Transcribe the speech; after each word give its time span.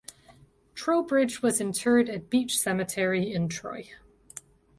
Trowbridge 0.73 1.43
was 1.43 1.61
interred 1.61 2.09
at 2.09 2.27
Beach 2.31 2.57
Cemetery 2.57 3.31
in 3.31 3.47
Troy. 3.47 3.91